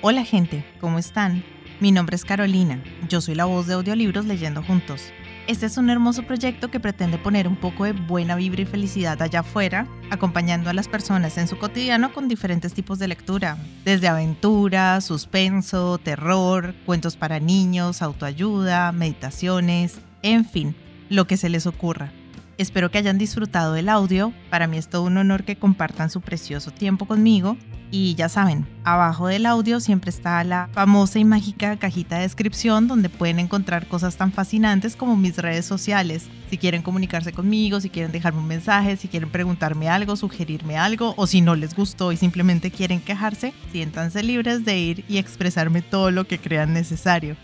Hola 0.00 0.24
gente, 0.24 0.64
¿cómo 0.80 1.00
están? 1.00 1.42
Mi 1.80 1.90
nombre 1.90 2.14
es 2.14 2.24
Carolina, 2.24 2.80
yo 3.08 3.20
soy 3.20 3.34
la 3.34 3.46
voz 3.46 3.66
de 3.66 3.74
audiolibros 3.74 4.26
leyendo 4.26 4.62
juntos. 4.62 5.12
Este 5.46 5.66
es 5.66 5.76
un 5.76 5.90
hermoso 5.90 6.22
proyecto 6.22 6.70
que 6.70 6.80
pretende 6.80 7.18
poner 7.18 7.46
un 7.46 7.56
poco 7.56 7.84
de 7.84 7.92
buena 7.92 8.34
vibra 8.34 8.62
y 8.62 8.64
felicidad 8.64 9.20
allá 9.20 9.40
afuera, 9.40 9.86
acompañando 10.10 10.70
a 10.70 10.72
las 10.72 10.88
personas 10.88 11.36
en 11.36 11.48
su 11.48 11.58
cotidiano 11.58 12.14
con 12.14 12.28
diferentes 12.28 12.72
tipos 12.72 12.98
de 12.98 13.08
lectura, 13.08 13.58
desde 13.84 14.08
aventura, 14.08 15.02
suspenso, 15.02 15.98
terror, 15.98 16.74
cuentos 16.86 17.18
para 17.18 17.40
niños, 17.40 18.00
autoayuda, 18.00 18.90
meditaciones, 18.92 20.00
en 20.22 20.46
fin, 20.46 20.74
lo 21.10 21.26
que 21.26 21.36
se 21.36 21.50
les 21.50 21.66
ocurra. 21.66 22.10
Espero 22.56 22.90
que 22.90 22.98
hayan 22.98 23.18
disfrutado 23.18 23.72
del 23.72 23.88
audio, 23.88 24.32
para 24.48 24.66
mí 24.68 24.76
es 24.76 24.88
todo 24.88 25.02
un 25.02 25.16
honor 25.16 25.44
que 25.44 25.56
compartan 25.56 26.08
su 26.08 26.20
precioso 26.20 26.70
tiempo 26.70 27.06
conmigo 27.06 27.56
y 27.90 28.14
ya 28.16 28.28
saben, 28.28 28.66
abajo 28.82 29.28
del 29.28 29.46
audio 29.46 29.78
siempre 29.78 30.10
está 30.10 30.42
la 30.42 30.68
famosa 30.72 31.18
y 31.18 31.24
mágica 31.24 31.76
cajita 31.76 32.16
de 32.16 32.22
descripción 32.22 32.88
donde 32.88 33.08
pueden 33.08 33.38
encontrar 33.38 33.86
cosas 33.86 34.16
tan 34.16 34.32
fascinantes 34.32 34.96
como 34.96 35.16
mis 35.16 35.36
redes 35.38 35.64
sociales. 35.64 36.26
Si 36.50 36.58
quieren 36.58 36.82
comunicarse 36.82 37.32
conmigo, 37.32 37.80
si 37.80 37.90
quieren 37.90 38.10
dejarme 38.10 38.40
un 38.40 38.48
mensaje, 38.48 38.96
si 38.96 39.06
quieren 39.06 39.30
preguntarme 39.30 39.88
algo, 39.88 40.16
sugerirme 40.16 40.76
algo 40.76 41.14
o 41.16 41.26
si 41.26 41.40
no 41.40 41.54
les 41.54 41.74
gustó 41.74 42.10
y 42.10 42.16
simplemente 42.16 42.70
quieren 42.70 43.00
quejarse, 43.00 43.52
siéntanse 43.70 44.22
libres 44.22 44.64
de 44.64 44.78
ir 44.78 45.04
y 45.08 45.18
expresarme 45.18 45.82
todo 45.82 46.10
lo 46.10 46.24
que 46.26 46.38
crean 46.38 46.72
necesario. 46.72 47.36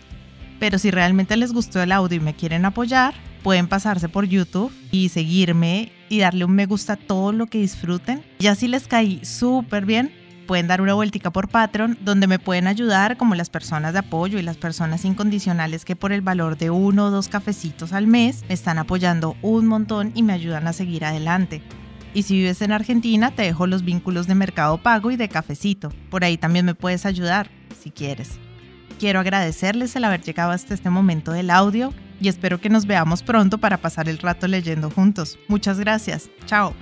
Pero 0.59 0.79
si 0.79 0.91
realmente 0.91 1.37
les 1.37 1.53
gustó 1.53 1.81
el 1.81 1.91
audio 1.91 2.17
y 2.17 2.21
me 2.21 2.35
quieren 2.35 2.65
apoyar, 2.65 3.13
pueden 3.43 3.67
pasarse 3.67 4.09
por 4.09 4.25
YouTube 4.25 4.71
y 4.91 5.09
seguirme 5.09 5.91
y 6.09 6.19
darle 6.19 6.45
un 6.45 6.53
me 6.53 6.65
gusta 6.65 6.93
a 6.93 6.97
todo 6.97 7.31
lo 7.31 7.47
que 7.47 7.59
disfruten. 7.59 8.23
Ya 8.39 8.55
si 8.55 8.67
les 8.67 8.87
caí 8.87 9.23
súper 9.23 9.85
bien, 9.85 10.11
pueden 10.47 10.67
dar 10.67 10.81
una 10.81 10.93
vueltica 10.93 11.31
por 11.31 11.47
Patreon, 11.47 11.97
donde 12.01 12.27
me 12.27 12.39
pueden 12.39 12.67
ayudar 12.67 13.17
como 13.17 13.35
las 13.35 13.49
personas 13.49 13.93
de 13.93 13.99
apoyo 13.99 14.37
y 14.37 14.41
las 14.41 14.57
personas 14.57 15.05
incondicionales 15.05 15.85
que 15.85 15.95
por 15.95 16.11
el 16.11 16.21
valor 16.21 16.57
de 16.57 16.69
uno 16.69 17.05
o 17.05 17.11
dos 17.11 17.29
cafecitos 17.29 17.93
al 17.93 18.07
mes 18.07 18.43
me 18.47 18.53
están 18.53 18.77
apoyando 18.77 19.37
un 19.41 19.65
montón 19.65 20.11
y 20.15 20.23
me 20.23 20.33
ayudan 20.33 20.67
a 20.67 20.73
seguir 20.73 21.05
adelante. 21.05 21.61
Y 22.13 22.23
si 22.23 22.35
vives 22.35 22.61
en 22.61 22.73
Argentina, 22.73 23.31
te 23.31 23.43
dejo 23.43 23.67
los 23.67 23.85
vínculos 23.85 24.27
de 24.27 24.35
Mercado 24.35 24.77
Pago 24.77 25.11
y 25.11 25.15
de 25.15 25.29
Cafecito. 25.29 25.93
Por 26.09 26.25
ahí 26.25 26.37
también 26.37 26.65
me 26.65 26.75
puedes 26.75 27.05
ayudar, 27.05 27.49
si 27.81 27.89
quieres. 27.89 28.31
Quiero 28.99 29.21
agradecerles 29.21 29.95
el 29.95 30.03
haber 30.03 30.21
llegado 30.21 30.51
hasta 30.51 30.73
este 30.73 30.89
momento 30.89 31.31
del 31.31 31.49
audio 31.49 31.93
y 32.21 32.29
espero 32.29 32.61
que 32.61 32.69
nos 32.69 32.85
veamos 32.85 33.23
pronto 33.23 33.57
para 33.57 33.77
pasar 33.77 34.07
el 34.07 34.19
rato 34.19 34.47
leyendo 34.47 34.89
juntos. 34.89 35.39
Muchas 35.47 35.79
gracias. 35.79 36.29
Chao. 36.45 36.73